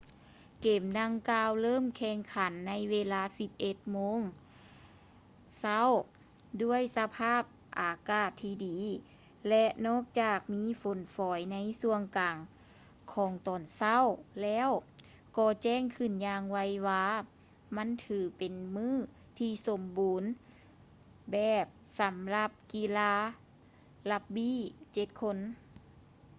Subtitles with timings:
[0.61, 3.21] ເກມດັ່ງກ່າວເລີ່ມແຂ່ງຂັນໃນເວລາ
[3.57, 4.19] 10:00 ໂມງ
[5.59, 5.87] ເຊົ້າ
[6.63, 7.41] ດ້ວຍສະພາບ
[7.79, 8.77] ອາກາດທີ່ດີ
[9.47, 12.37] ແລະ ນອກຈາກມີຝົນຝອຍໃນຊ່ວງກາງ
[13.13, 14.03] ຂອງຕອນເຊົ້າ
[14.41, 14.69] ແລ້ວ
[15.37, 16.57] ກໍແຈ້ງຂຶ້ນຢ່າງໄວ
[16.87, 17.07] ວາ
[17.77, 18.93] ມັນຖືເປັນມື້
[19.39, 20.23] ທີ່ສົມບູນ
[21.31, 21.65] ແບບ
[21.99, 23.15] ສຳລັບກິລາ
[24.09, 24.57] ຣັກບີ້
[24.95, 25.37] 7 ຄົນ